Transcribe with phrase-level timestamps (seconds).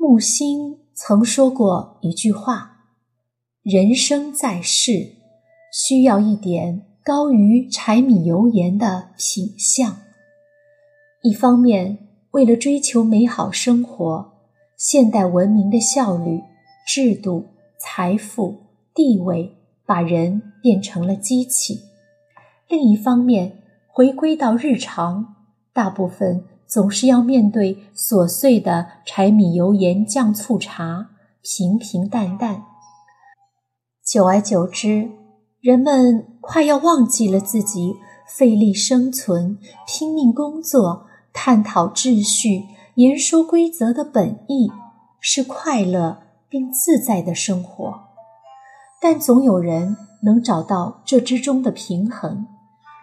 [0.00, 2.84] 木心曾说过一句话
[3.62, 5.16] ：“人生在世，
[5.72, 9.96] 需要一点高于柴米油盐的品相。
[11.22, 11.98] 一方面，
[12.30, 14.34] 为了追求美好生活，
[14.76, 16.42] 现代文明的效率、
[16.86, 17.46] 制度、
[17.80, 18.54] 财富、
[18.94, 19.52] 地位，
[19.84, 21.74] 把人变成了机器；
[22.68, 25.34] 另一方面，回归到日常，
[25.72, 31.08] 大部分。”总是要面对琐碎的柴米油盐酱醋茶，
[31.42, 32.64] 平平淡淡。
[34.04, 35.10] 久而久之，
[35.60, 37.94] 人们快要忘记了自己
[38.28, 42.64] 费力生存、拼命工作、探讨秩序、
[42.96, 44.70] 言说规则的本意
[45.20, 46.18] 是快乐
[46.50, 48.08] 并自在的生活。
[49.00, 52.46] 但总有人能找到这之中的平衡，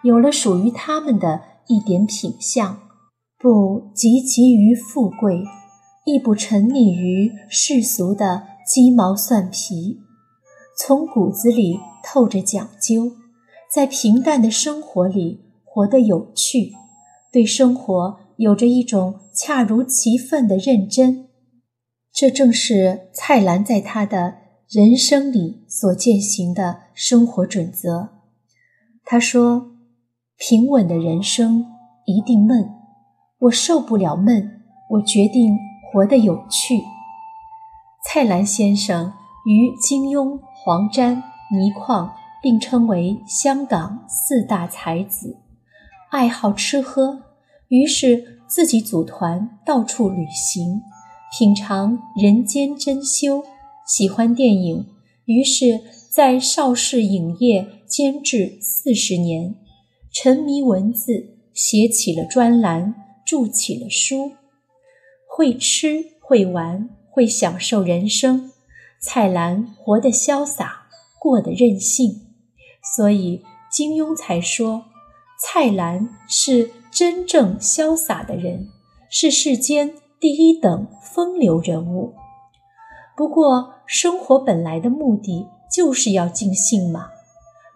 [0.04, 2.85] 有了属于他们的一点品相。
[3.38, 5.44] 不汲汲于富贵，
[6.06, 10.00] 亦不沉溺于世俗的鸡毛蒜皮，
[10.78, 13.12] 从骨子里透着讲究，
[13.70, 16.72] 在平淡的生活里活得有趣，
[17.30, 21.28] 对生活有着一种恰如其分的认真。
[22.10, 24.36] 这正是蔡澜在他的
[24.70, 28.08] 人生里所践行的生活准则。
[29.04, 29.72] 他说
[30.38, 31.66] ：“平稳的人生
[32.06, 32.70] 一定闷。”
[33.38, 35.58] 我受不了闷，我决定
[35.92, 36.80] 活得有趣。
[38.02, 39.12] 蔡澜先生
[39.44, 45.36] 与金庸、黄沾、倪匡并称为香港四大才子，
[46.10, 47.24] 爱好吃喝，
[47.68, 50.80] 于是自己组团到处旅行，
[51.36, 53.42] 品尝人间珍馐；
[53.86, 54.86] 喜欢电影，
[55.26, 59.56] 于是，在邵氏影业监制四十年，
[60.10, 62.94] 沉迷文字，写起了专栏。
[63.26, 64.32] 著起了书，
[65.28, 68.52] 会吃会玩会享受人生。
[69.00, 70.86] 蔡澜活得潇洒，
[71.20, 72.28] 过得任性，
[72.94, 74.84] 所以金庸才说
[75.38, 78.68] 蔡澜是真正潇洒的人，
[79.10, 82.14] 是世间第一等风流人物。
[83.16, 87.08] 不过，生活本来的目的就是要尽兴嘛，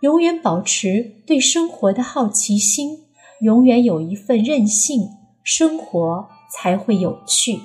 [0.01, 3.05] 永远保持对生活的好奇心，
[3.41, 5.20] 永远有一份任性。
[5.43, 7.61] 生活才会有趣。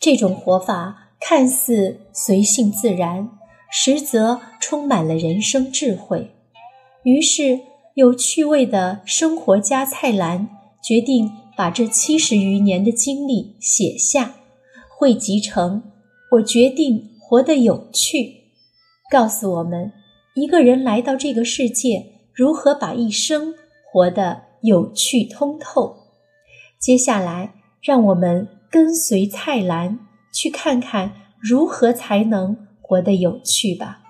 [0.00, 3.30] 这种活法看似随性自然，
[3.70, 6.30] 实则充满了人生智慧。
[7.02, 7.60] 于是，
[7.94, 10.48] 有趣味的生活家蔡澜
[10.82, 14.36] 决定把这七十余年的经历写下，
[14.96, 15.82] 汇集成
[16.32, 18.18] 《我决定活得有趣》，
[19.10, 19.92] 告诉我们
[20.36, 23.54] 一个人来到这个世界，如何把一生
[23.90, 26.07] 活得有趣通透。
[26.78, 29.98] 接下来，让我们跟随蔡澜
[30.32, 34.00] 去看看如何才能活得有趣吧。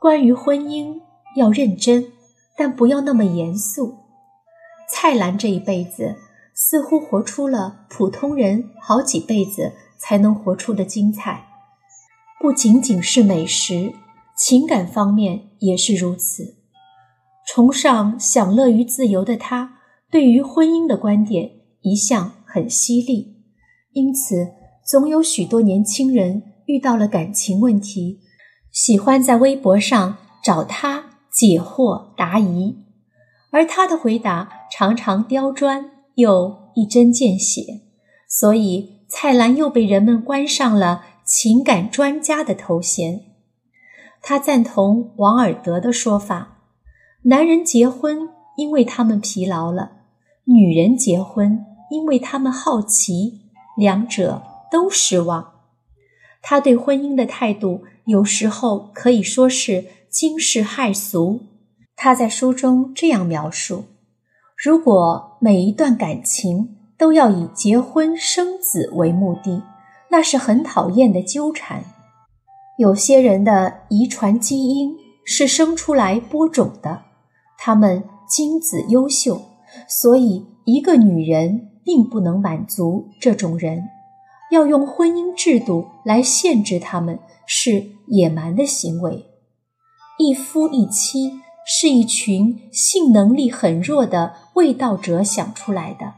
[0.00, 1.00] 关于婚姻，
[1.36, 2.12] 要认真，
[2.56, 3.98] 但不要那么严肃。
[4.88, 6.16] 蔡澜这一辈子
[6.54, 11.48] 似乎活出了普通人好几辈子才能活出的精彩，
[12.40, 13.92] 不仅仅是美食，
[14.36, 16.57] 情感方面也是如此。
[17.50, 19.78] 崇尚享乐与自由的他，
[20.10, 21.50] 对于婚姻的观点
[21.80, 23.38] 一向很犀利，
[23.92, 24.48] 因此
[24.86, 28.20] 总有许多年轻人遇到了感情问题，
[28.70, 32.76] 喜欢在微博上找他解惑答疑，
[33.50, 37.62] 而他的回答常常刁钻又一针见血，
[38.28, 43.22] 所以蔡澜又被人们冠上了情感专家的头衔。
[44.20, 46.56] 他赞同王尔德的说法。
[47.22, 49.90] 男人结婚，因为他们疲劳了；
[50.44, 53.40] 女人结婚，因为他们好奇。
[53.76, 55.52] 两者都失望。
[56.42, 61.42] 他对婚姻的态度，有时候可以说是惊世骇俗。
[61.94, 63.84] 他在书中这样描述：
[64.56, 69.62] 如果每一段感情都要以结婚生子为目的，
[70.10, 71.84] 那是很讨厌的纠缠。
[72.78, 77.02] 有些人的遗传基因是生出来播种的。
[77.60, 79.42] 他们精子优秀，
[79.88, 83.82] 所以一个女人并不能满足这种人。
[84.52, 89.26] 要用婚姻制度来限制他们，是野蛮的行为。
[90.18, 96.14] 一夫一妻是一群性能力很弱的卫道者想出来的，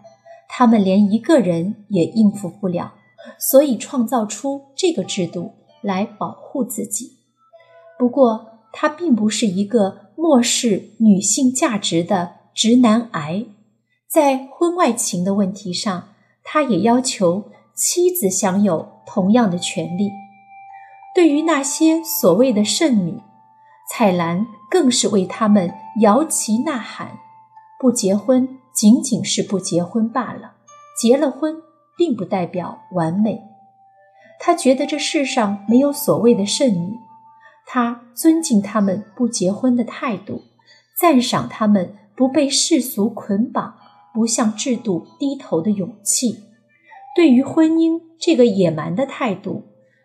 [0.49, 2.93] 他们连一个人也应付不了，
[3.39, 7.13] 所以创造出这个制度来保护自己。
[7.99, 10.10] 不过，它并不是一个。
[10.21, 13.47] 漠视女性价值的直男癌，
[14.07, 16.09] 在婚外情的问题上，
[16.45, 20.11] 他也要求妻子享有同样的权利。
[21.15, 23.19] 对于那些所谓的剩女，
[23.91, 25.73] 蔡澜更是为他们
[26.03, 27.19] 摇旗呐喊：
[27.81, 30.53] 不结婚仅仅是不结婚罢了，
[31.01, 31.57] 结了婚
[31.97, 33.41] 并不代表完美。
[34.39, 36.99] 他觉得这世上没有所谓的剩女，
[37.73, 40.43] 他尊敬他们不结婚的态度，
[40.99, 43.77] 赞赏他们不被世俗捆绑、
[44.13, 46.41] 不向制度低头的勇气。
[47.15, 49.63] 对于婚姻这个野蛮的态度，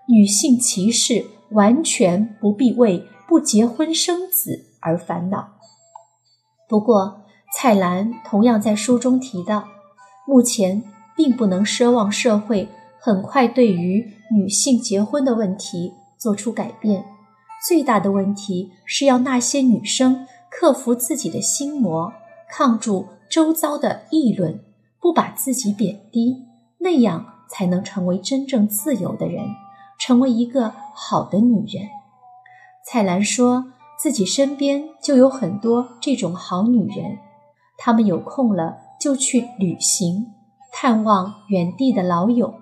[0.08, 5.56] 女性歧视完全不必为不结婚生子而烦恼。
[6.70, 7.22] 不过，
[7.58, 9.68] 蔡澜同样在书中提到，
[10.28, 10.84] 目前
[11.18, 12.70] 并不能奢望社会
[13.00, 17.04] 很快对于女性结婚的问题做出改变。
[17.68, 22.14] 最大的问题是要那些女生克服自己的心魔，
[22.50, 24.64] 抗住周遭的议论，
[25.00, 26.46] 不把自己贬低，
[26.80, 29.44] 那样才能成为真正自由的人，
[30.00, 31.88] 成为一个好的女人。
[32.86, 33.66] 蔡澜说
[34.00, 37.18] 自己身边就有很多这种好女人，
[37.78, 40.34] 她们有空了就去旅行，
[40.72, 42.54] 探望远地的老友，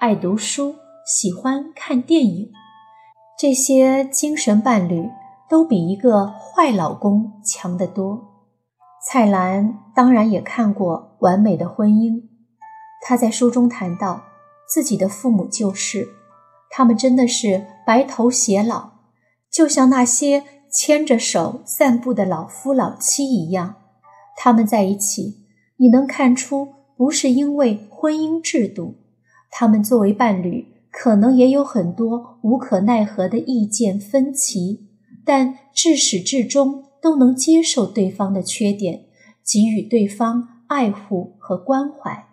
[0.00, 0.76] 爱读书。
[1.06, 2.50] 喜欢看电影，
[3.38, 5.10] 这些精神伴侣
[5.46, 8.46] 都比一个坏老公强得多。
[9.06, 12.22] 蔡澜当然也看过完美的婚姻，
[13.02, 14.22] 他在书中谈到
[14.66, 16.08] 自己的父母就是，
[16.70, 18.92] 他们真的是白头偕老，
[19.52, 20.42] 就像那些
[20.72, 23.74] 牵着手散步的老夫老妻一样。
[24.34, 25.44] 他们在一起，
[25.76, 28.94] 你能看出不是因为婚姻制度，
[29.50, 30.75] 他们作为伴侣。
[30.98, 34.88] 可能也有很多无可奈何的意见分歧，
[35.26, 39.04] 但至始至终都能接受对方的缺点，
[39.44, 42.28] 给予对方爱护和关怀。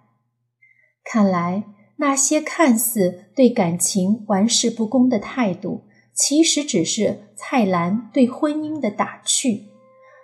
[1.04, 1.66] 看来，
[1.98, 5.82] 那些看似对感情玩世不恭的态度，
[6.14, 9.66] 其实只是蔡澜对婚姻的打趣。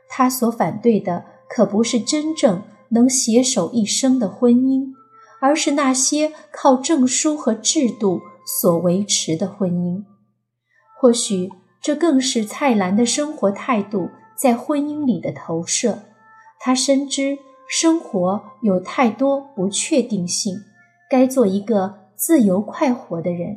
[0.08, 4.94] 他所反对的，可不是真正能携手一生的婚姻。
[5.42, 8.20] 而是那些靠证书和制度
[8.62, 10.04] 所维持的婚姻，
[11.00, 16.00] 或许这更是蔡澜的生活态度在婚姻里的投射。
[16.60, 17.38] 他深知
[17.70, 20.56] 生活有太多不确定性，
[21.08, 23.56] 该做一个自由快活的人。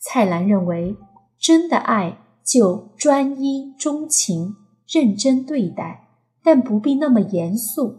[0.00, 0.96] 蔡澜认为，
[1.38, 4.56] 真的爱就专一、钟情、
[4.88, 6.08] 认真对待，
[6.42, 7.98] 但不必那么严肃。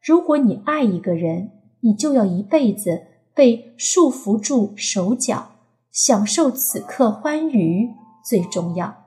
[0.00, 3.02] 如果你爱一个人，你就要一辈子
[3.34, 5.52] 被束缚住手脚，
[5.90, 7.90] 享受此刻欢愉
[8.24, 9.02] 最重要。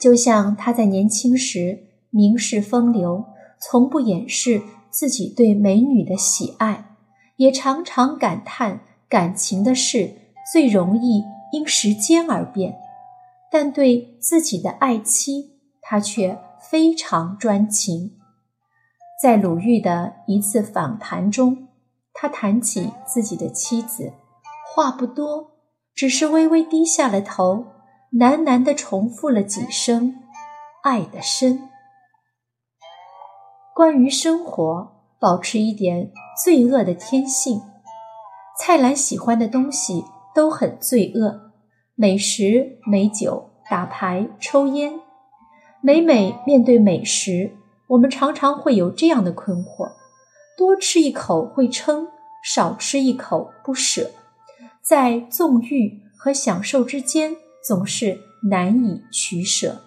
[0.00, 3.24] 就像他在年轻时名士风流，
[3.60, 6.96] 从不掩饰自己对美女的喜爱，
[7.36, 10.16] 也常常感叹感情的事
[10.52, 12.76] 最容易因时间而变。
[13.50, 16.38] 但对自己的爱妻，他却
[16.70, 18.18] 非常专情。
[19.22, 21.68] 在鲁豫的一次访谈中，
[22.14, 24.12] 他谈起自己的妻子，
[24.74, 25.52] 话不多，
[25.94, 27.66] 只是微微低下了头，
[28.12, 30.16] 喃喃地重复了几声
[30.84, 31.68] “爱的深”。
[33.74, 36.12] 关于生活，保持一点
[36.44, 37.62] 罪恶的天性。
[38.58, 40.04] 蔡澜喜欢的东西
[40.34, 41.52] 都很罪恶：
[41.94, 45.00] 美食、美酒、打牌、抽烟。
[45.80, 47.56] 每每面对美食，
[47.88, 49.90] 我们常常会有这样的困惑：
[50.56, 52.08] 多吃一口会撑，
[52.44, 54.10] 少吃一口不舍，
[54.82, 58.18] 在纵欲和享受之间总是
[58.50, 59.82] 难以取舍。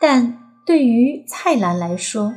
[0.00, 2.34] 但对于蔡澜来说，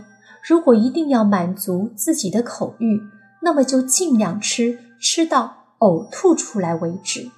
[0.48, 3.02] 如果一定要满足自己的口欲，
[3.42, 7.32] 那么就尽量吃，吃到呕吐出来为止。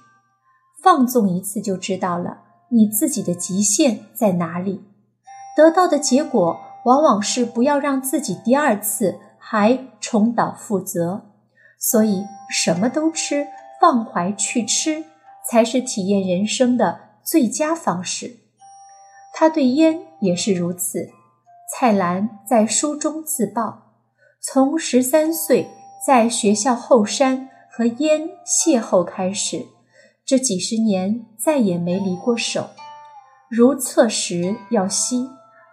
[0.82, 2.38] 放纵一次就知道了
[2.70, 4.84] 你自己的极限在哪里，
[5.56, 6.60] 得到的结果。
[6.84, 9.18] 往往是不要让自己第二次
[9.56, 11.26] 还重蹈覆辙，
[11.78, 13.46] 所以什么都吃，
[13.80, 15.04] 放怀去吃，
[15.48, 18.34] 才是体验人生的最佳方式。
[19.32, 21.08] 他对烟也是如此。
[21.72, 23.92] 蔡澜在书中自曝，
[24.40, 25.68] 从十三岁
[26.04, 29.64] 在学校后山和烟邂逅开始，
[30.26, 32.70] 这几十年再也没离过手，
[33.48, 35.30] 如厕时要吸。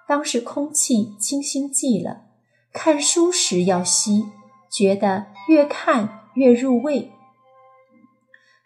[0.08, 2.26] 当时空气清新剂了，
[2.74, 4.26] 看书时要吸，
[4.70, 7.12] 觉得越看越入味。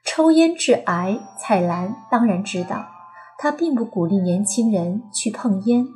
[0.04, 2.86] 抽烟致癌，蔡澜当然知道，
[3.40, 5.88] 他并不鼓励年轻人去碰烟，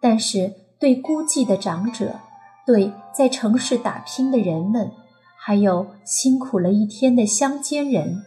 [0.00, 2.20] 但是对孤寂的长者，
[2.64, 4.92] 对在城市打拼的人们，
[5.36, 8.22] 还有辛苦了一天的乡间人，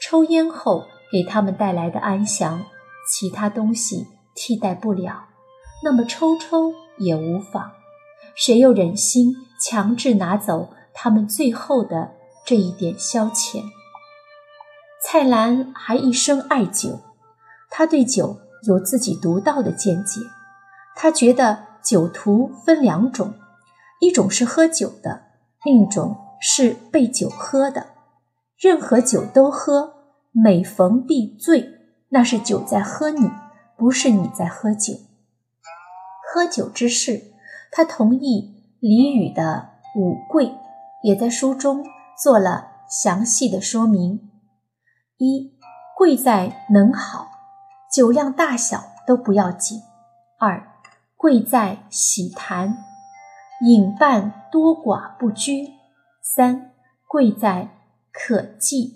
[0.00, 2.64] 抽烟后给他们带来的安详，
[3.08, 5.26] 其他东西替代不了。
[5.84, 7.70] 那么抽抽也无妨，
[8.34, 12.12] 谁又忍心强制拿走他们最后的
[12.44, 13.62] 这一点消遣？
[15.04, 17.00] 蔡澜还一生爱酒，
[17.70, 20.20] 他对酒有自己独到的见解。
[20.94, 23.34] 他觉得酒徒分两种，
[24.00, 25.24] 一种是喝酒的，
[25.64, 27.88] 另一种是被酒喝的。
[28.58, 29.94] 任何酒都喝，
[30.30, 31.68] 每逢必醉，
[32.10, 33.30] 那是酒在喝你，
[33.76, 34.94] 不是你在喝酒。
[36.32, 37.31] 喝酒之事，
[37.74, 40.54] 他同意李煜的五贵，
[41.02, 41.82] 也在书中
[42.22, 44.30] 做了详细的说明。
[45.16, 45.54] 一
[45.96, 47.30] 贵在能好，
[47.90, 49.80] 酒量大小都不要紧。
[50.38, 50.68] 二
[51.16, 52.76] 贵在喜谈，
[53.64, 55.68] 饮伴多寡不拘。
[56.20, 56.72] 三
[57.08, 57.70] 贵在
[58.12, 58.94] 可记，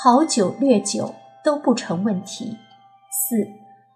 [0.00, 2.58] 好酒劣酒都不成问题。
[3.10, 3.48] 四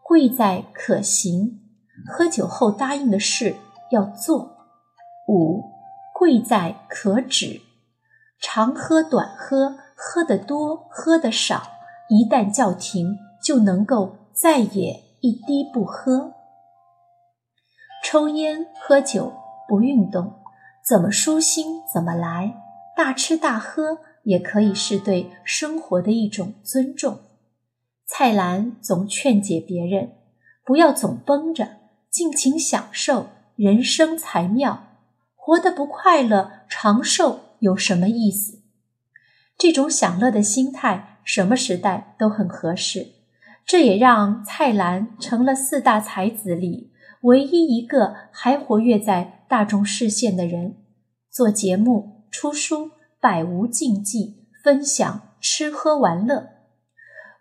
[0.03, 1.61] 贵在可行，
[2.13, 3.55] 喝酒后答应的事
[3.90, 4.57] 要做。
[5.28, 5.62] 五
[6.14, 7.61] 贵在可止，
[8.40, 9.78] 长喝短喝。
[10.00, 11.61] 喝得多，喝得少，
[12.09, 16.35] 一旦叫停，就能够再也一滴不喝。
[18.04, 19.33] 抽烟喝酒
[19.66, 20.35] 不运动，
[20.88, 22.54] 怎么舒心怎么来。
[22.97, 27.18] 大吃大喝也可以是对生活的一种尊重。
[28.07, 30.12] 蔡澜总劝解别人，
[30.64, 31.71] 不要总绷着，
[32.09, 33.26] 尽情享受，
[33.59, 34.85] 人生才妙。
[35.35, 38.61] 活得不快乐，长寿有什么意思？
[39.57, 43.15] 这种享乐的心态，什么时代都很合适。
[43.67, 50.77] 这也让蔡澜成了四大才子里唯一一个还活跃在大众视线的人。
[51.29, 56.50] 做节目、出书，百无禁忌，分享吃喝玩乐。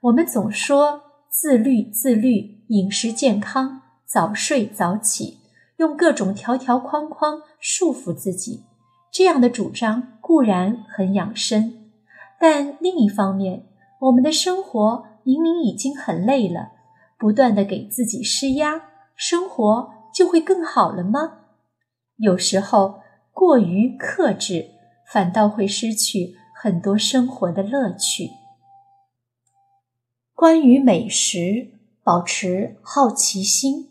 [0.02, 5.38] 我们总说自律、自律，饮食健康，早睡早起，
[5.78, 8.66] 用各种条条框框束缚自己。
[9.12, 11.92] 这样的主张固然很养生。
[12.40, 13.66] 但另一方面，
[14.02, 16.72] 我们的生活明明已经很累了，
[17.18, 18.82] 不断的给自己施压，
[19.16, 21.40] 生活就会更好了吗？
[22.18, 24.70] 有时候过于克制，
[25.12, 28.30] 反倒会失去很多生活的乐趣。
[30.36, 31.72] 关于美食，
[32.04, 33.87] 保持好奇心，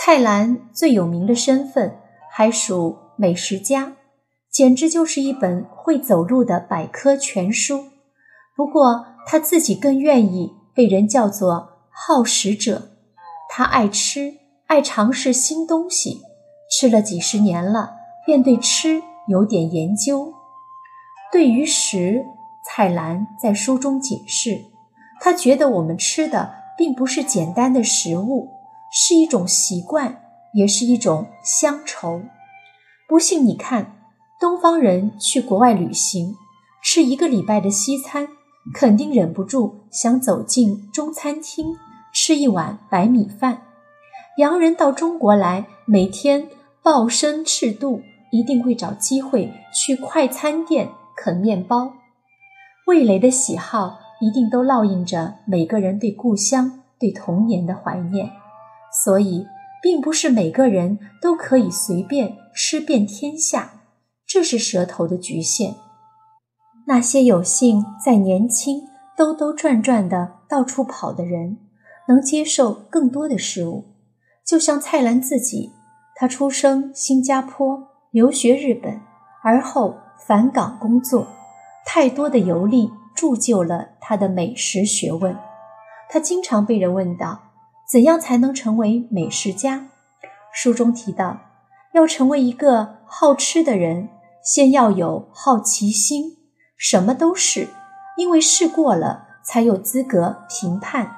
[0.00, 1.98] 蔡澜最有名的身份
[2.30, 3.94] 还属美食家。
[4.48, 7.86] 简直就是一本会走路的百科全书。
[8.56, 12.90] 不过他自己更愿意被人叫做好食者。
[13.50, 14.34] 他爱吃，
[14.68, 16.20] 爱尝试新东西，
[16.70, 20.32] 吃了几十年了，便对吃有点研究。
[21.32, 22.24] 对于食，
[22.64, 24.64] 蔡澜在书中解释，
[25.20, 28.48] 他觉得我们吃的并不是简单的食物，
[28.92, 30.22] 是一种习惯，
[30.54, 32.22] 也是一种乡愁。
[33.08, 33.94] 不信你看。
[34.40, 36.36] 东方人去国外旅行，
[36.80, 38.28] 吃一个礼拜的西餐，
[38.72, 41.74] 肯定忍不住想走进中餐厅
[42.14, 43.62] 吃一碗白米饭。
[44.36, 46.48] 洋人到中国来，每天
[46.84, 51.94] 抱身赤肚，一定会找机会去快餐店啃面包。
[52.86, 58.30] 味蕾的喜好一定都烙印着每个人对故乡、对童年的怀念，
[59.08, 59.46] 所以
[59.82, 63.80] 并不是每个人都可以随便吃遍天下。
[64.26, 65.76] 这是舌头的局限。
[66.86, 68.82] 那些有幸在年轻
[69.16, 71.56] 兜兜转转的到处跑的人，
[72.06, 73.86] 能接受更多的事物。
[74.44, 75.72] 就像蔡澜自己，
[76.14, 79.00] 他出生新加坡，留学日本，
[79.42, 79.96] 而后
[80.26, 81.26] 返港工作。
[81.86, 85.34] 太多的游历铸就了他的美食学问。
[86.10, 87.47] 他经常被人问到，
[87.90, 89.88] 怎样才能成为美食家？
[90.52, 91.40] 书中提到，
[91.94, 94.10] 要成为一个好吃的人。
[94.40, 96.38] 先要有好奇心，
[96.76, 97.68] 什么都试，
[98.16, 101.16] 因为试过了才有资格评判。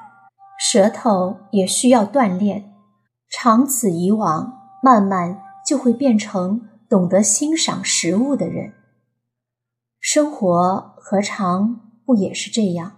[0.59, 2.73] 舌头也需要锻炼，
[3.29, 8.73] 长此以往，慢慢就会变成懂得欣赏食物的人。
[10.00, 12.97] 生活何尝不也是这样？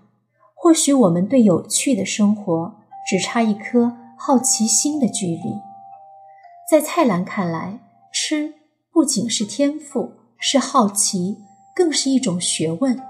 [0.55, 5.61] 或许我们对有趣的生活只差一颗好奇心的距离。
[6.71, 7.81] 在蔡澜看来，
[8.13, 8.55] 吃
[8.93, 10.13] 不仅是天赋。
[10.45, 11.39] 是好奇，
[11.73, 13.01] 更是一种学问。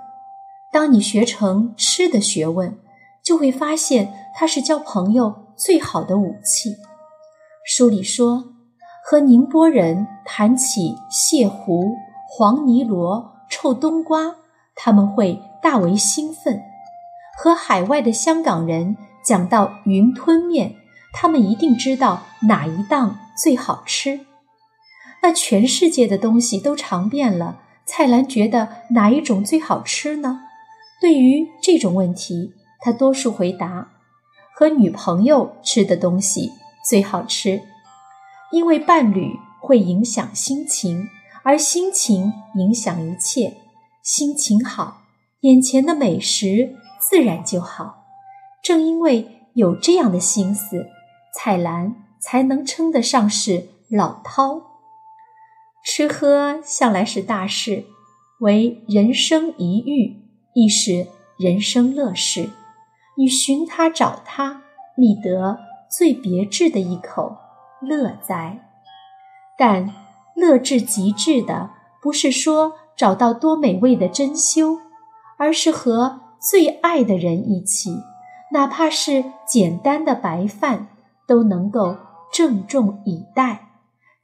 [0.70, 2.78] 当你学成吃的学问，
[3.24, 6.76] 就会发现它是交朋友最好的武器。
[7.64, 8.52] 书里说，
[9.02, 11.94] 和宁波人谈起蟹糊、
[12.28, 14.36] 黄泥螺、臭冬瓜，
[14.76, 16.58] 他们会大为兴奋；
[17.38, 20.76] 和海外的香港人讲到云吞面，
[21.12, 24.20] 他们一定知道哪一档最好吃。
[25.22, 30.40] 那全世界的东西都尝遍了，蔡澜觉得哪一种最好吃呢？
[31.00, 33.88] 对于这种问题，他多数回答：
[34.54, 36.52] 和女朋友吃的东西
[36.84, 37.62] 最好吃，
[38.50, 41.08] 因为伴侣会影响心情，
[41.44, 43.54] 而心情影响一切。
[44.02, 45.02] 心情好，
[45.42, 48.01] 眼前的美食自然就好。
[48.62, 50.86] 正因为有这样的心思，
[51.34, 54.62] 蔡澜才能称得上是老饕。
[55.84, 57.84] 吃喝向来是大事，
[58.38, 60.16] 为人生一遇，
[60.54, 62.50] 亦是人生乐事。
[63.18, 64.62] 你寻他找他，
[64.96, 65.58] 觅得
[65.90, 67.36] 最别致的一口
[67.80, 68.70] 乐哉。
[69.58, 69.92] 但
[70.36, 74.78] 乐至极致的，不是说找到多美味的珍馐，
[75.36, 77.90] 而是和最爱的人一起，
[78.52, 80.88] 哪怕是简单的白饭，
[81.26, 81.96] 都能够
[82.32, 83.68] 郑重以待。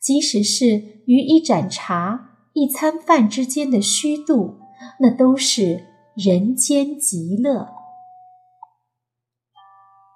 [0.01, 4.59] 即使是与一盏茶、一餐饭之间的虚度，
[5.01, 7.69] 那都是人间极乐。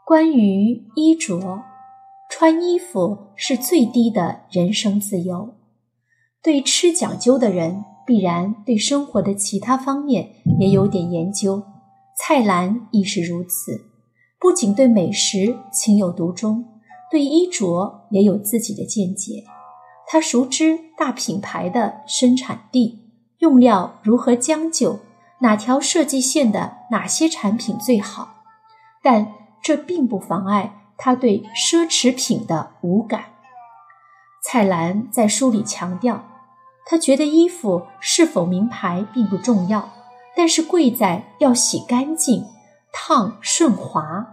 [0.07, 1.63] 关于衣着，
[2.31, 5.55] 穿衣服是最低的人生自由。
[6.43, 10.29] 对吃讲究的人，必然对生活的其他方面
[10.61, 11.63] 也有点研究。
[12.19, 13.92] 蔡澜亦是如此，
[14.43, 16.65] 不仅对美食情有独钟，
[17.13, 19.45] 对衣着也有自己的见解。
[20.09, 24.99] 他熟知大品牌的生产地、用料如何将就，
[25.43, 28.43] 哪条设计线的哪些产品最好，
[29.01, 33.27] 但这并不妨碍他对奢侈品的无感。
[34.43, 36.25] 蔡澜在书里强调，
[36.85, 39.89] 他觉得衣服是否名牌并不重要，
[40.37, 42.45] 但是贵在要洗干净、
[42.93, 44.29] 烫顺滑，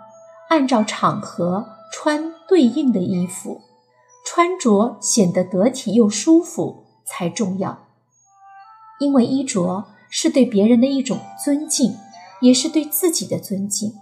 [0.49, 3.61] 按照场合穿对应的衣服。
[4.25, 7.87] 穿着显得得体又舒服才重要，
[8.99, 11.97] 因为衣着是对别人的一种尊敬，
[12.41, 13.95] 也是对自己的尊敬。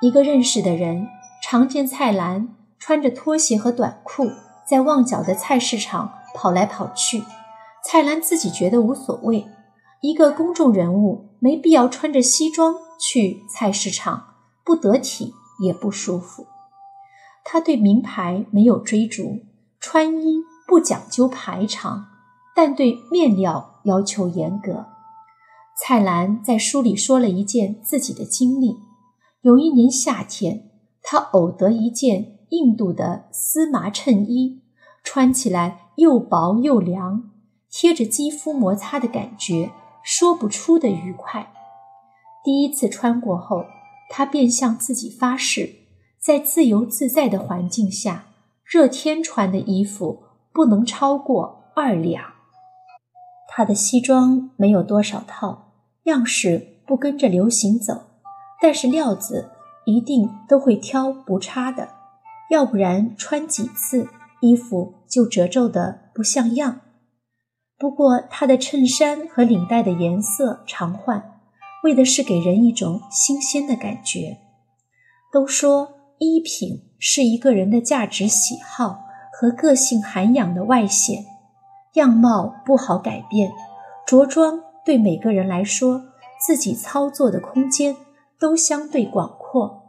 [0.00, 1.08] 一个认识的人
[1.42, 4.30] 常见蔡澜穿着拖鞋和短裤
[4.64, 7.24] 在旺角的菜市场跑来跑去，
[7.84, 9.48] 蔡澜自己觉得无所谓。
[10.02, 14.34] 一个公众人物没必要穿着西装去菜市场，
[14.64, 15.32] 不得体
[15.64, 16.46] 也不舒服。
[17.44, 19.40] 他对名牌没有追逐，
[19.78, 22.06] 穿衣不讲究排场，
[22.54, 24.86] 但对面料要求严格。
[25.80, 28.78] 蔡澜在书里说了一件自己的经历：
[29.42, 30.68] 有一年夏天，
[31.00, 34.62] 他偶得一件印度的丝麻衬衣，
[35.04, 37.30] 穿起来又薄又凉，
[37.70, 39.70] 贴着肌肤摩擦的感觉，
[40.02, 41.52] 说不出的愉快。
[42.44, 43.64] 第一次穿过后，
[44.10, 45.76] 他便向自己发誓。
[46.18, 48.26] 在自由自在的环境下，
[48.64, 52.24] 热天穿的衣服不能超过二两。
[53.48, 55.72] 他的西装没有多少套，
[56.04, 58.02] 样式不跟着流行走，
[58.60, 59.50] 但是料子
[59.84, 61.88] 一定都会挑不差的，
[62.50, 64.08] 要不然穿几次
[64.40, 66.80] 衣服就褶皱的不像样。
[67.82, 71.40] 不过他的衬衫和领带的颜色常换，
[71.82, 74.38] 为的是给人一种新鲜的感觉。
[75.32, 75.98] 都说。
[76.18, 79.00] 衣品是一个人的价值喜好
[79.32, 81.24] 和个性涵养的外显，
[81.94, 83.50] 样貌不好改变，
[84.06, 86.04] 着装对每个人来说，
[86.38, 87.96] 自己操作的空间
[88.38, 89.82] 都相对广阔。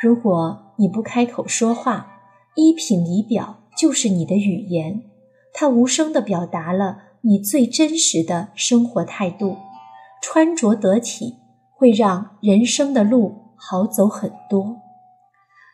[0.00, 2.20] 如果你不开口说话，
[2.56, 5.04] 衣品仪表就是你的语言，
[5.54, 9.56] 它无声地表达了你最真实的生活态度。
[10.22, 11.38] 穿着得体，
[11.72, 14.76] 会让人生的路好走很多。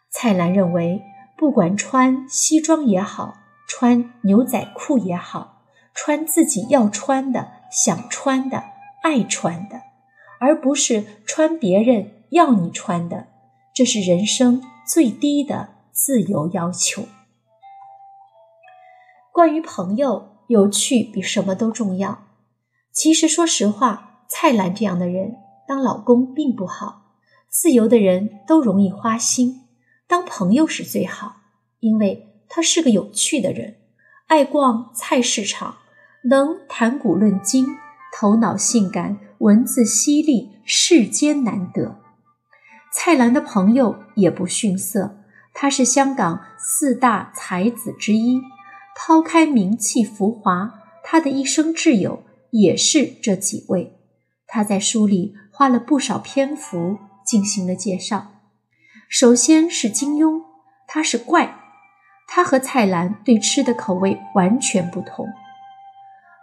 [0.09, 1.03] 蔡澜认为，
[1.37, 3.35] 不管穿西装也好，
[3.69, 8.63] 穿牛仔裤也好，穿自己要穿的、想穿的、
[9.03, 9.83] 爱穿的，
[10.39, 13.27] 而不是穿别人要你穿的，
[13.75, 17.03] 这是人生最低的自由要求。
[19.33, 22.27] 关于朋友，有趣比什么都重要。
[22.93, 27.13] 其实，说实话，蔡澜这样的人当老公并不好，
[27.49, 29.63] 自由的人都容易花心。
[30.07, 31.37] 当朋友是最好，
[31.81, 33.77] 因为他是个有趣的人，
[34.29, 35.77] 爱逛菜市场，
[36.25, 37.67] 能谈古论今，
[38.17, 41.97] 头脑性感，文字犀利，世间难得。
[42.93, 45.19] 蔡澜的朋友也不逊色，
[45.53, 48.41] 他是香港四大才子之一。
[48.99, 53.93] 抛开名气浮华，他的一生挚友也是这几位。
[54.47, 58.33] 他在书里花了不少篇幅进行了介绍。
[59.09, 60.41] 首先是金庸，
[60.89, 61.59] 他是怪，
[62.27, 65.27] 他和蔡澜对吃的口味完全不同。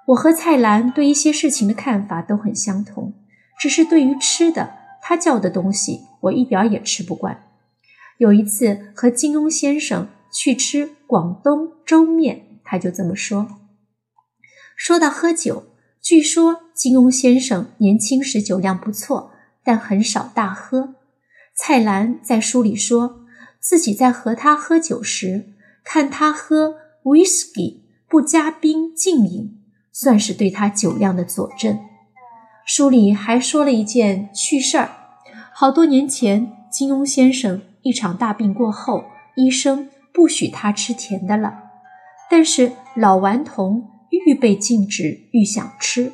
[0.10, 3.14] 我和蔡澜对一些事情的看法都很相同，
[3.58, 7.44] 只是对于吃的，他叫的东西我一点也吃不惯。
[8.20, 13.46] 有一次和金庸先生去吃广东粥面，他就这么说。
[14.76, 15.68] 说到喝酒，
[16.02, 19.30] 据说金庸先生年轻时酒量不错，
[19.64, 20.96] 但很少大喝。
[21.56, 23.28] 蔡澜在书里说
[23.60, 29.60] 自己在和他喝酒时，看他喝 whisky 不加冰静饮。
[29.92, 31.78] 算是对他酒量的佐证。
[32.66, 34.90] 书里还说了一件趣事儿：
[35.54, 39.04] 好多年前，金庸先生一场大病过后，
[39.36, 41.64] 医生不许他吃甜的了。
[42.30, 46.14] 但是老顽童愈被禁止，愈想吃。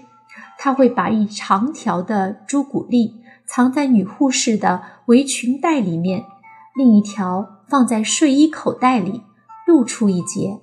[0.58, 6.26] 他会把一长条的朱古力藏在女护士的围裙袋里面，
[6.76, 9.24] 另一条放在睡衣口袋里，
[9.68, 10.60] 露出一截。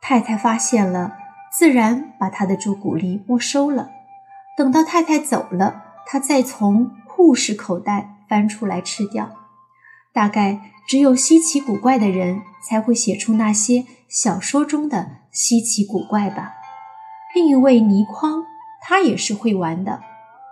[0.00, 1.18] 太太发现了。
[1.52, 3.90] 自然把他的朱古力没收了。
[4.56, 9.32] 等到太太走了，他再从护士口袋翻出来吃掉。
[10.12, 16.54] 大概只有稀奇古怪的人才会写出那些小说中的稀奇古怪吧。
[17.32, 18.42] 另一位倪匡，
[18.82, 20.00] 他也是会玩的。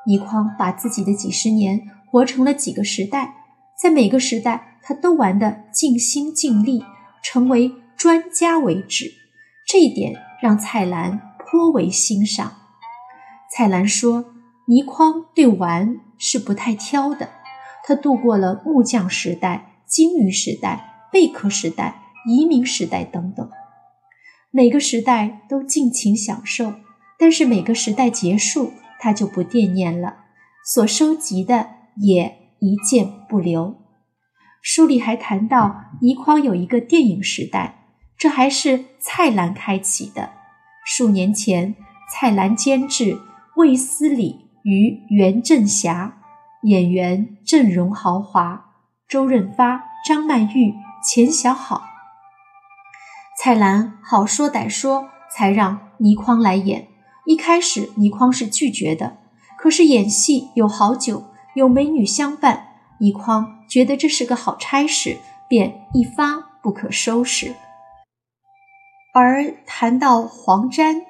[0.07, 3.35] 倪匡把自己的几十年活成了几个时代，
[3.77, 6.85] 在每个时代他都玩得尽心尽力，
[7.21, 9.11] 成为专家为止。
[9.67, 10.15] 这一点。
[10.41, 12.53] 让蔡澜颇为欣赏。
[13.51, 14.27] 蔡澜说
[14.69, 17.31] ：“倪匡对玩是不太挑的，
[17.83, 23.49] 他度过了木匠时代、鲸鱼时代、贝壳时代、移民时代等等，
[24.51, 26.75] 每个时代都尽情享受。
[27.19, 30.19] 但是每个时代结束，他就不惦念了，
[30.65, 33.75] 所收集的也一件不留。”
[34.63, 37.77] 书里还谈到，倪匡有一个电影时代。
[38.19, 40.31] 这还是蔡澜开启的。
[40.85, 41.77] 数年前，
[42.13, 43.15] 蔡澜监制
[43.57, 46.21] 《卫斯理与袁振侠》，
[46.69, 48.68] 演员阵容豪华，
[49.09, 51.83] 周润发、张曼玉、钱小好。
[53.41, 56.89] 蔡澜好说歹说，才让倪匡来演。
[57.25, 59.17] 一开始，倪匡是拒绝的。
[59.57, 62.69] 可是演戏有好酒，有美女相伴，
[63.01, 65.17] 倪匡觉得这是个好差事，
[65.49, 67.55] 便一发不可收拾。
[69.15, 71.01] 而谈到黄沾，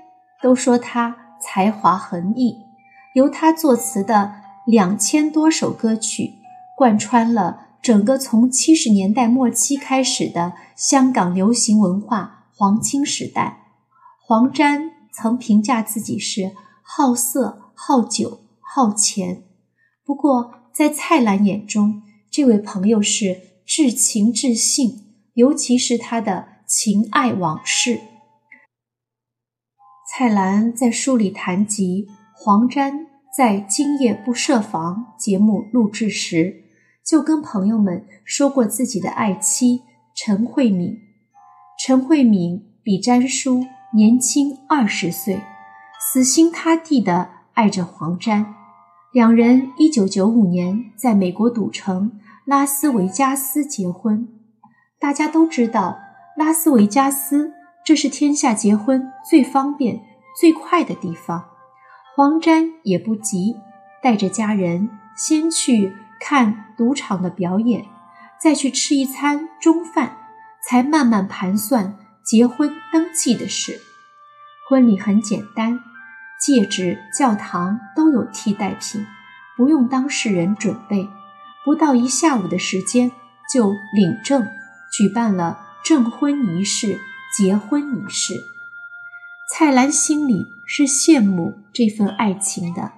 [0.40, 2.58] 都说他才华横溢，
[3.14, 4.34] 由他作词的
[4.64, 6.34] 两千多首歌曲，
[6.76, 13.66] 贯穿了整个从七十年代末期开始的香港流行文化黄金时代。
[14.20, 19.44] 黄沾曾评价自己是好色、好酒、好钱，
[20.04, 26.58] 不过在蔡澜眼中，这位朋友是至情至性，尤其是他的。
[26.68, 27.98] 情爱往事。
[30.12, 36.64] 蔡澜在书里谈及黄沾在《今夜不设防》节目录制时，
[37.08, 39.82] 就跟朋友们说过自己的爱妻
[40.14, 40.98] 陈慧敏。
[41.82, 45.40] 陈慧敏比詹叔年轻二十岁，
[45.98, 48.54] 死心塌地地爱着黄沾。
[49.12, 54.28] 两人一九九五年在美国赌城拉斯维加斯结婚。
[55.00, 55.98] 大家都知道。
[56.36, 57.52] 拉斯维加斯，
[57.84, 60.00] 这是天下结婚最方便、
[60.40, 61.46] 最快的地方。
[62.14, 63.56] 黄沾也不急，
[64.00, 67.86] 带着家人先去看赌场的表演，
[68.40, 70.16] 再去吃一餐中饭，
[70.66, 73.80] 才慢慢盘算结婚登记的事。
[74.68, 75.80] 婚礼很简单，
[76.40, 79.06] 戒指、教堂都有替代品，
[79.56, 81.08] 不用当事人准备，
[81.64, 83.10] 不到一下午的时间
[83.52, 84.46] 就领证，
[84.92, 85.66] 举办了。
[85.84, 86.98] 证婚仪式、
[87.34, 88.34] 结婚仪式，
[89.48, 92.92] 蔡澜心里是羡慕这份爱情的，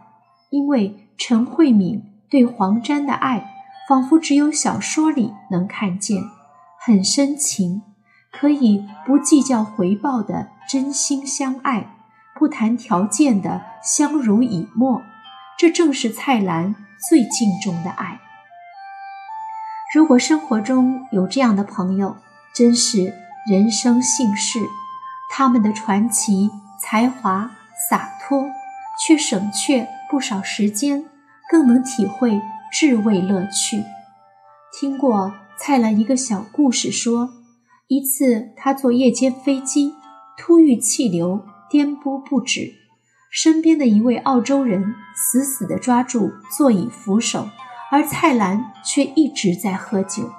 [0.50, 3.52] 因为陈慧敏对黄沾的爱，
[3.88, 6.22] 仿佛只有小说里能看见，
[6.78, 7.82] 很深情，
[8.30, 11.90] 可以不计较回报的真心相爱，
[12.38, 15.02] 不谈条件的相濡以沫，
[15.58, 16.76] 这正是蔡澜
[17.08, 18.20] 最敬重的爱。
[19.92, 22.16] 如果生活中有这样的朋友，
[22.54, 23.12] 真是
[23.50, 24.60] 人生幸事，
[25.32, 26.48] 他们的传奇
[26.80, 27.50] 才华
[27.90, 28.50] 洒脱，
[29.04, 31.06] 却省却不少时间，
[31.50, 32.40] 更能体会
[32.72, 33.82] 至味乐趣。
[34.72, 37.30] 听过蔡澜一个小故事，说
[37.88, 39.92] 一次他坐夜间飞机，
[40.38, 42.72] 突遇气流颠簸不止，
[43.32, 47.48] 身边的一位澳洲人死死地抓住座椅扶手，
[47.90, 50.30] 而蔡澜却一直在喝酒。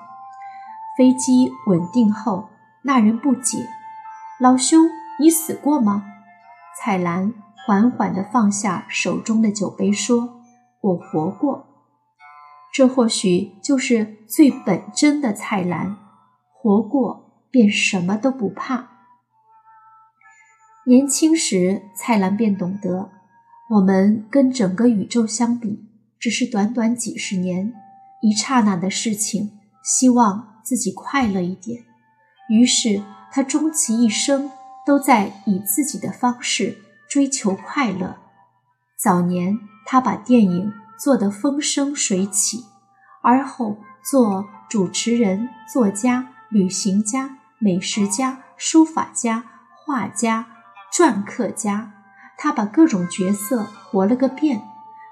[0.97, 2.50] 飞机稳定后，
[2.84, 3.58] 那人不解
[4.39, 6.06] ：“老兄，你死过吗？”
[6.80, 7.34] 蔡澜
[7.65, 10.40] 缓缓地放下手中的酒杯，说
[10.82, 11.67] ：“我活过。”
[12.74, 15.98] 这或许就是最本真的蔡澜，
[16.54, 18.89] 活过便什么都不怕。
[20.86, 23.10] 年轻时，蔡澜便懂得，
[23.70, 25.86] 我们跟整个宇宙相比，
[26.17, 27.74] 只是短短几十年、
[28.22, 29.58] 一刹那的事情。
[29.84, 31.84] 希望自己快乐一点，
[32.50, 34.52] 于是他终其一生
[34.86, 36.78] 都在以自己的方式
[37.10, 38.17] 追求快乐。
[38.96, 39.58] 早年，
[39.91, 42.63] 他把电影做得风生水起，
[43.21, 49.43] 而后做主持人、作家、旅行家、美食家、书法家、
[49.75, 50.45] 画家。
[50.93, 51.91] 篆刻家，
[52.38, 54.62] 他把各种角色活了个遍，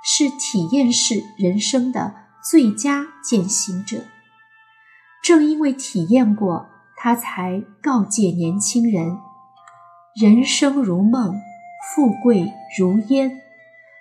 [0.01, 4.05] 是体验式人生的最佳践行者。
[5.21, 9.17] 正因为体验过，他才告诫年轻人：
[10.15, 11.33] 人生如梦，
[11.93, 13.41] 富贵如烟。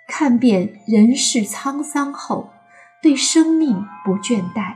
[0.09, 2.49] 看遍人世沧桑后，
[2.99, 4.73] 对生命不倦怠，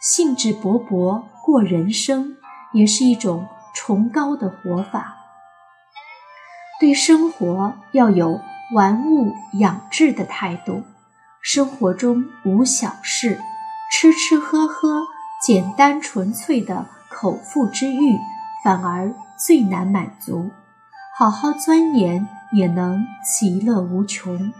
[0.00, 2.36] 兴致勃勃过人生，
[2.72, 5.16] 也是一种崇高的活法。
[6.78, 8.40] 对生活要有
[8.74, 10.84] 玩物养志的态度，
[11.42, 13.40] 生活中无小事，
[13.90, 15.02] 吃吃喝喝，
[15.44, 18.16] 简单纯粹的口腹之欲
[18.62, 20.52] 反而最难满足。
[21.18, 24.52] 好好钻研也能其乐无穷，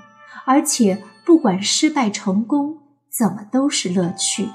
[0.44, 2.78] 而且不管失败成功，
[3.10, 4.50] 怎么都是乐趣。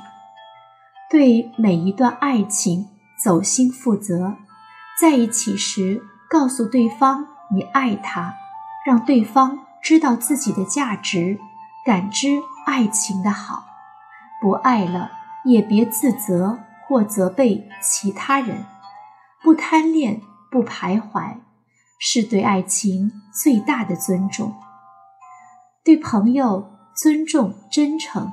[1.09, 2.87] 对每一段爱情
[3.21, 4.35] 走心负责，
[4.99, 7.27] 在一起时告诉对方。
[7.53, 8.35] 你爱他，
[8.85, 11.37] 让对方知道自己的价值，
[11.85, 13.65] 感知爱情的好。
[14.41, 15.11] 不爱了，
[15.43, 18.63] 也别自责或责备其他人。
[19.43, 21.39] 不贪恋，不徘徊，
[21.99, 24.55] 是对爱情最大的尊重。
[25.83, 28.31] 对朋友尊重真诚。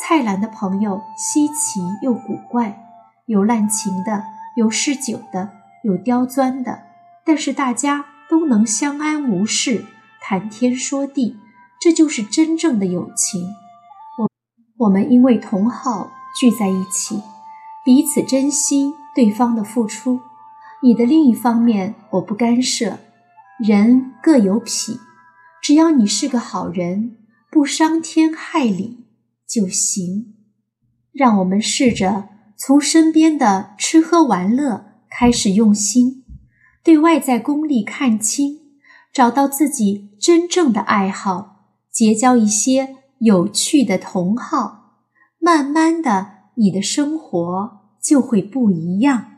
[0.00, 2.82] 蔡澜的朋友稀奇又古怪，
[3.26, 4.24] 有滥情的，
[4.56, 5.50] 有嗜酒的，
[5.84, 6.82] 有刁钻的，
[7.24, 8.06] 但是大家。
[8.30, 9.84] 都能相安无事，
[10.22, 11.36] 谈天说地，
[11.78, 13.42] 这就是真正的友情。
[14.16, 14.30] 我
[14.86, 17.22] 我们因为同好聚在一起，
[17.84, 20.20] 彼此珍惜对方的付出。
[20.82, 22.96] 你的另一方面，我不干涉。
[23.58, 24.98] 人各有癖，
[25.62, 29.06] 只要你是个好人，不伤天害理
[29.46, 30.34] 就行。
[31.12, 36.24] 让我们试着从身边的吃喝玩乐开始用心。
[36.82, 38.58] 对外在功利看清，
[39.12, 44.96] 找到自己真正的爱好，结交一些有趣的同好，
[45.38, 49.31] 慢慢的，你的生活就会不一样。